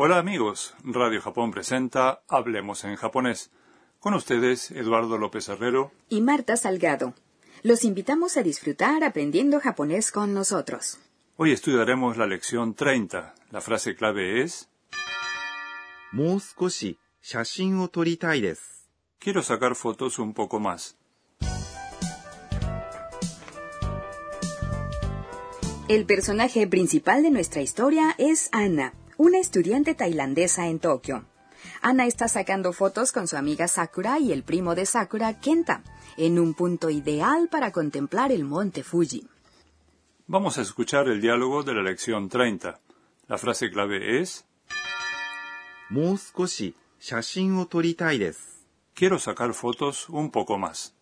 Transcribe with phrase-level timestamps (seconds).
[0.00, 3.50] Hola amigos, Radio Japón presenta Hablemos en japonés.
[3.98, 7.14] Con ustedes, Eduardo López Herrero y Marta Salgado.
[7.64, 11.00] Los invitamos a disfrutar aprendiendo japonés con nosotros.
[11.36, 13.34] Hoy estudiaremos la lección 30.
[13.50, 14.68] La frase clave es
[19.18, 20.96] Quiero sacar fotos un poco más.
[25.88, 31.26] El personaje principal de nuestra historia es Ana, una estudiante tailandesa en Tokio.
[31.82, 35.82] Ana está sacando fotos con su amiga Sakura y el primo de Sakura, Kenta,
[36.16, 39.28] en un punto ideal para contemplar el monte Fuji.
[40.28, 42.80] Vamos a escuchar el diálogo de la lección 30.
[43.26, 44.44] La frase clave es
[48.94, 50.94] Quiero sacar fotos un poco más.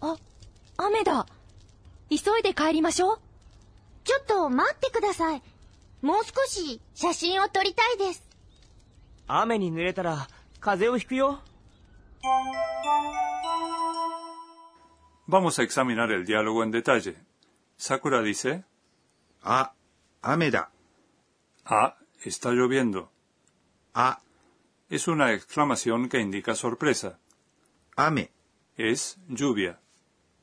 [0.00, 0.16] Ah,
[2.18, 3.18] 急いで帰りましょう。
[4.04, 5.42] ちょっと待ってください。
[6.02, 8.22] もう少し写真を撮りたいです。
[9.26, 10.28] 雨に濡れたら
[10.60, 11.40] 風邪をひくよ。
[15.26, 17.16] Vamos a examinar el diálogo en detalle.
[17.78, 18.62] Sakura dice,
[19.42, 19.72] あ、
[20.22, 20.70] 雨だ。
[21.64, 23.08] Ah, está lloviendo.
[23.94, 24.20] あ、
[24.90, 27.16] Es una exclamación que indica sorpresa.
[27.96, 28.30] 雨
[28.76, 29.78] Es lluvia.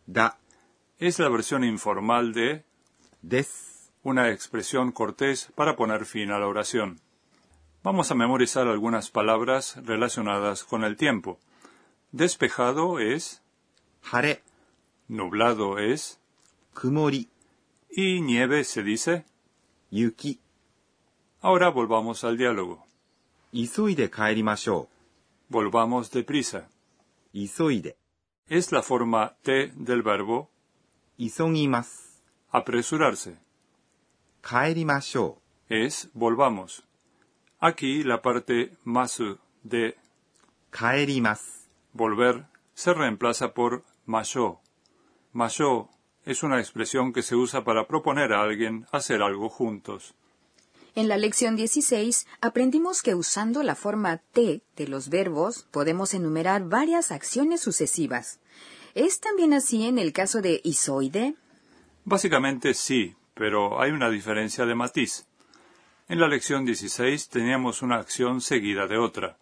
[0.10, 0.41] だ。
[1.02, 2.64] es la versión informal de
[3.24, 7.02] des, una expresión cortés para poner fin a la oración.
[7.82, 11.40] Vamos a memorizar algunas palabras relacionadas con el tiempo.
[12.12, 13.42] Despejado es
[14.12, 14.44] hare,
[15.08, 16.20] nublado es
[16.80, 17.30] kumori
[17.90, 19.26] y nieve se dice
[19.90, 20.40] yuki.
[21.42, 22.86] Ahora volvamos al diálogo.
[23.52, 24.88] Isoide kairimashou.
[25.50, 26.70] Volvamos deprisa.
[27.34, 27.98] Isoide.
[28.48, 30.51] Es la forma T del verbo
[31.19, 32.23] 急ぎます。
[32.53, 33.37] apresurarse.
[34.43, 36.85] 帰りましょ Es volvamos.
[37.61, 39.97] Aquí la parte masu de
[40.73, 40.77] う。
[40.77, 41.69] 帰ります。
[41.95, 42.45] volver
[42.75, 44.61] se reemplaza por masho.
[45.33, 45.89] Masho
[46.25, 50.15] es una expresión que se usa para proponer a alguien hacer algo juntos.
[50.95, 56.69] En la lección 16 aprendimos que usando la forma T de los verbos podemos enumerar
[56.69, 58.41] varias acciones sucesivas.
[58.94, 61.36] ¿Es también así en el caso de isoide?
[62.04, 65.28] Básicamente sí, pero hay una diferencia de matiz.
[66.10, 69.38] En la lección 16 teníamos una acción seguida de otra.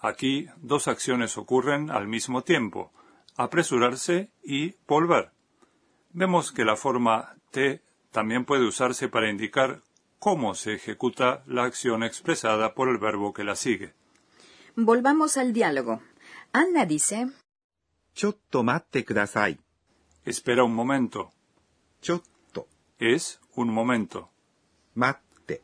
[0.00, 2.90] Aquí dos acciones ocurren al mismo tiempo,
[3.36, 5.30] apresurarse y volver.
[6.12, 9.82] Vemos que la forma T también puede usarse para indicar
[10.18, 13.92] cómo se ejecuta la acción expresada por el verbo que la sigue.
[14.74, 16.00] Volvamos al diálogo.
[16.52, 17.49] Anna dice, う。
[18.13, 19.59] ちょっと待ってください。
[20.25, 21.29] Espera un momento.
[22.01, 22.21] ちょっ
[22.53, 22.67] と、
[22.99, 24.25] Es un momento.
[24.95, 25.61] 待って、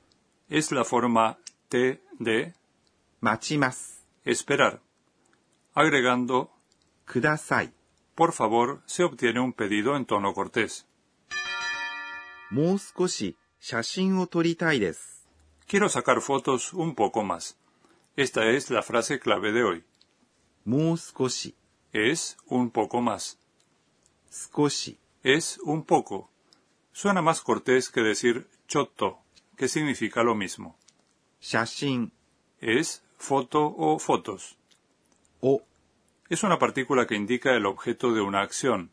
[0.49, 1.37] Es la forma
[1.69, 2.53] T de
[3.21, 4.05] 待ちます。
[4.25, 4.79] esperar.
[5.73, 6.49] Agregando
[7.05, 7.73] ください。
[8.15, 10.85] por favor, se obtiene un pedido en tono cortés.
[12.51, 15.27] もう少し写真を撮りたいです。
[15.67, 17.57] Quiero sacar fotos un poco más.
[18.17, 19.83] Esta es la frase clave de hoy.
[20.65, 21.55] もう少し、
[21.92, 23.38] es un poco más.
[24.32, 26.30] Skoshi es un poco.
[26.92, 29.18] Suena más cortés que decir chotto,
[29.56, 30.76] que significa lo mismo.
[31.40, 32.12] Shashin
[32.60, 34.56] es foto o fotos.
[35.40, 35.62] O
[36.28, 38.90] es una partícula que indica el objeto de una acción.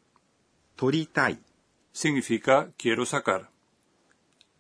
[0.76, 1.40] Toritai
[1.92, 3.52] significa quiero sacar.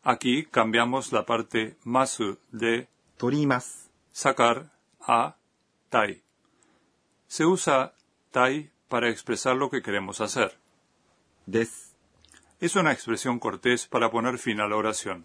[0.04, 5.38] Aquí cambiamos la parte masu de torimas sacar a
[5.90, 6.24] tai.
[7.28, 7.94] Se usa
[8.33, 10.59] tai para expresar lo que queremos hacer.
[11.47, 11.97] です。
[12.61, 15.25] Es una expresión cortés para poner fin a la oración.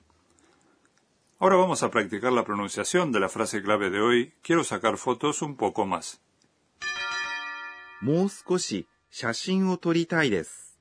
[1.40, 4.34] Ahora vamos a practicar la pronunciación de la frase clave de hoy.
[4.42, 6.22] Quiero sacar fotos un poco más.
[8.02, 10.78] もう少し写真を撮りたいです。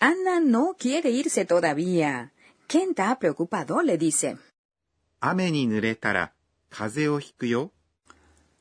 [0.00, 2.30] Anna no quiere irse todavía.
[2.68, 4.36] Kenta, preocupado, le dice,
[5.20, 6.32] 雨に濡れたら
[6.70, 7.72] 風邪をひくよ。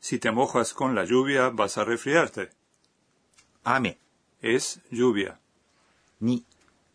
[0.02, 2.50] si te mojas con la lluvia, vas a resfriarte.
[3.62, 3.98] Ame.
[4.40, 5.38] Es lluvia.
[6.18, 6.44] Ni.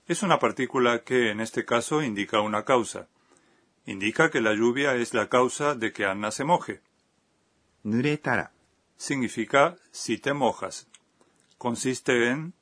[0.07, 3.07] Es una partícula que en este caso indica una causa.
[3.85, 6.81] Indica que la lluvia es la causa de que Anna se moje.
[7.83, 8.51] Nuretara.
[8.97, 10.89] Significa si te mojas.
[11.57, 12.55] Consiste en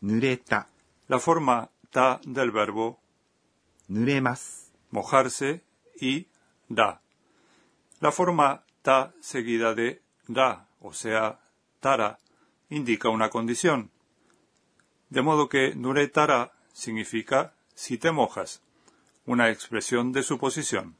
[0.00, 0.68] nureta.
[1.08, 3.00] La forma ta del verbo
[3.88, 5.64] nuremas, mojarse
[6.00, 6.28] y
[6.68, 7.02] da.
[7.98, 11.40] La forma ta seguida de da, o sea,
[11.80, 12.18] tara,
[12.68, 13.90] indica una condición.
[15.10, 18.62] De modo que nuretara significa si te mojas,
[19.26, 20.96] una expresión de suposición.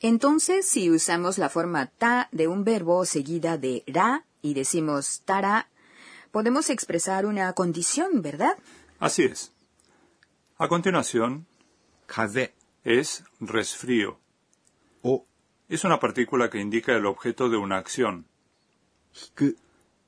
[0.00, 5.68] Entonces, si usamos la forma ta de un verbo seguida de ra y decimos tara,
[6.32, 8.56] podemos expresar una condición, ¿verdad?
[8.98, 9.52] Así es.
[10.58, 11.46] A continuación,
[12.08, 12.52] 風
[12.84, 14.21] es resfrío
[15.72, 18.26] es una partícula que indica el objeto de una acción.
[19.14, 19.56] Hiku.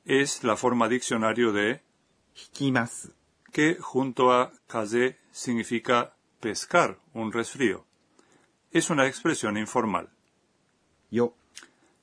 [0.04, 1.80] Es la forma diccionario de
[2.34, 3.14] hikimasu,
[3.50, 7.86] que junto a kaze significa pescar, un resfrío.
[8.72, 10.10] Es una expresión informal.
[11.10, 11.34] Yo.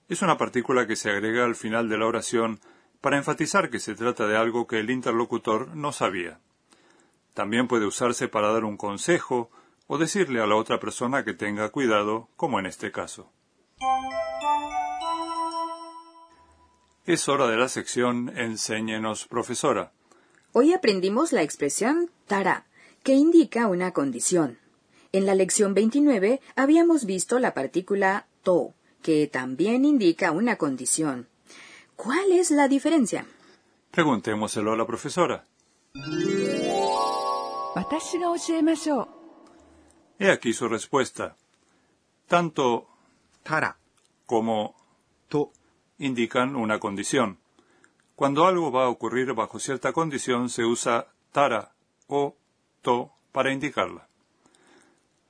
[0.09, 2.59] Es una partícula que se agrega al final de la oración
[2.99, 6.39] para enfatizar que se trata de algo que el interlocutor no sabía.
[7.35, 9.51] También puede usarse para dar un consejo
[9.85, 13.31] o decirle a la otra persona que tenga cuidado, como en este caso.
[17.11, 19.91] Es hora de la sección Enséñenos, profesora.
[20.53, 22.67] Hoy aprendimos la expresión tara,
[23.03, 24.59] que indica una condición.
[25.11, 31.27] En la lección 29 habíamos visto la partícula to, que también indica una condición.
[31.97, 33.25] ¿Cuál es la diferencia?
[33.91, 35.43] Preguntémoselo a la profesora.
[40.17, 41.35] He aquí su respuesta.
[42.29, 42.87] Tanto
[43.43, 43.77] tara
[44.25, 44.75] como
[45.27, 45.51] to
[46.01, 47.37] indican una condición.
[48.15, 51.71] Cuando algo va a ocurrir bajo cierta condición se usa tara
[52.07, 52.35] o
[52.81, 54.07] to para indicarla.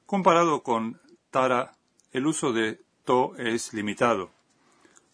[0.05, 1.73] Comparado con tara,
[2.11, 4.31] el uso de to es limitado.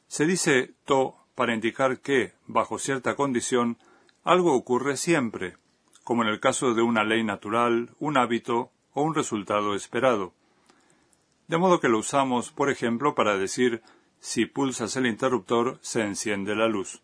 [0.07, 3.77] Se dice to para indicar que, bajo cierta condición,
[4.24, 5.57] algo ocurre siempre,
[6.03, 10.33] como en el caso de una ley natural, un hábito o un resultado esperado.
[11.48, 13.81] De modo que lo usamos, por ejemplo, para decir
[14.27, 17.01] si pulsas el interruptor, se enciende la luz.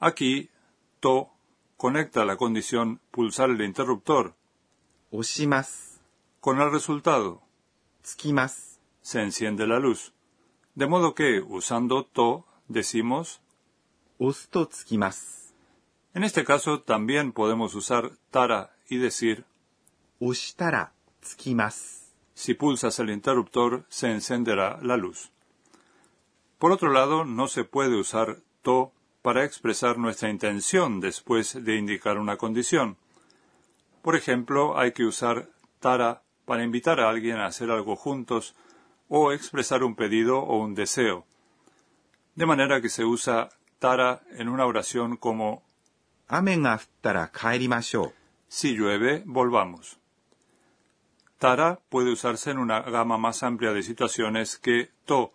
[0.00, 0.50] Aquí,
[0.98, 1.30] to
[1.76, 4.34] conecta la condición pulsar el interruptor
[5.12, 6.00] Oshimasu.
[6.40, 7.42] con el resultado
[8.02, 8.80] Tsukimasu.
[9.02, 10.12] se enciende la luz.
[10.74, 13.40] De modo que, usando to, decimos
[14.18, 15.54] Osto tsukimasu.
[16.12, 19.44] En este caso, también podemos usar tara y decir
[20.18, 22.10] Oshitara tsukimasu.
[22.34, 25.30] Si pulsas el interruptor, se encenderá la luz.
[26.58, 28.92] Por otro lado, no se puede usar to
[29.22, 32.96] para expresar nuestra intención después de indicar una condición.
[34.02, 35.48] Por ejemplo, hay que usar
[35.80, 38.54] tara para invitar a alguien a hacer algo juntos
[39.08, 41.24] o expresar un pedido o un deseo.
[42.34, 43.48] De manera que se usa
[43.78, 45.62] tara en una oración como
[48.48, 49.98] si llueve, volvamos.
[51.38, 55.32] Tara puede usarse en una gama más amplia de situaciones que to,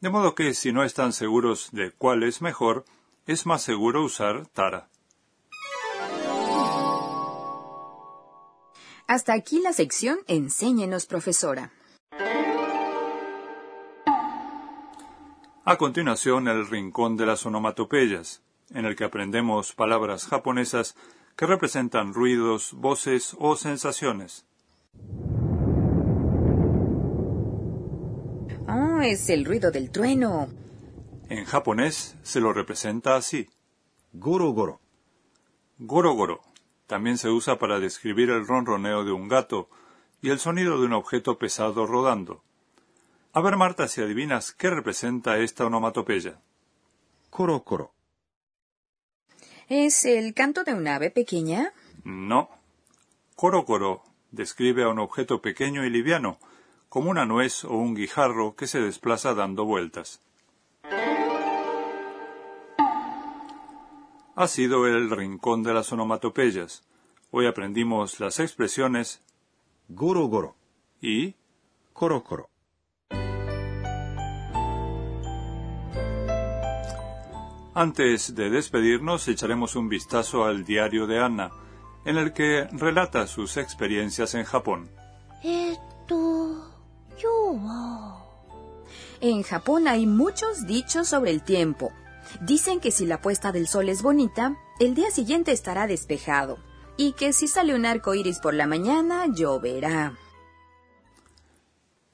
[0.00, 2.84] de modo que si no están seguros de cuál es mejor,
[3.26, 4.88] es más seguro usar Tara.
[9.06, 11.72] Hasta aquí la sección Enséñenos, profesora.
[15.64, 20.96] A continuación, el rincón de las onomatopeyas, en el que aprendemos palabras japonesas
[21.36, 24.46] que representan ruidos, voces o sensaciones.
[28.72, 30.48] Oh, es el ruido del trueno.
[31.28, 33.48] En japonés se lo representa así.
[34.12, 34.80] Goro goro.
[35.78, 36.40] Goro goro.
[36.86, 39.68] También se usa para describir el ronroneo de un gato
[40.22, 42.42] y el sonido de un objeto pesado rodando.
[43.32, 46.40] A ver, Marta, si adivinas qué representa esta onomatopeya.
[47.30, 47.92] Coro coro.
[49.68, 51.72] ¿Es el canto de un ave pequeña?
[52.02, 52.50] No.
[53.36, 54.02] Coro coro
[54.32, 56.38] describe a un objeto pequeño y liviano
[56.90, 60.20] como una nuez o un guijarro que se desplaza dando vueltas.
[64.34, 66.82] Ha sido el rincón de las onomatopeyas.
[67.30, 69.22] Hoy aprendimos las expresiones
[69.88, 70.56] goro goro
[71.00, 71.36] y
[71.92, 72.50] coro coro.
[77.72, 81.52] Antes de despedirnos, echaremos un vistazo al diario de Anna,
[82.04, 84.90] en el que relata sus experiencias en Japón.
[85.44, 86.69] Esto...
[87.52, 88.20] Oh,
[89.20, 91.92] en Japón hay muchos dichos sobre el tiempo.
[92.40, 96.58] Dicen que si la puesta del sol es bonita, el día siguiente estará despejado.
[96.96, 100.14] Y que si sale un arco iris por la mañana, lloverá.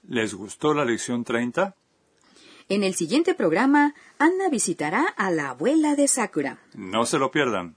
[0.09, 1.75] ¿Les gustó la lección 30?
[2.69, 6.59] En el siguiente programa, Anna visitará a la abuela de Sakura.
[6.75, 7.77] No se lo pierdan.